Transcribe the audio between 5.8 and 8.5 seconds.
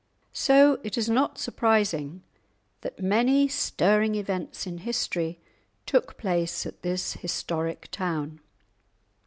took place at this historic town.